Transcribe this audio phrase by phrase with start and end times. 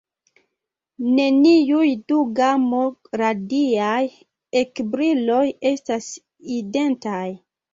[1.17, 4.01] Neniuj du gamo-radiaj
[4.63, 6.09] ekbriloj estas
[6.61, 7.25] identaj.